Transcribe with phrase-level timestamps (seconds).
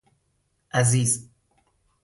[0.73, 1.29] عزیز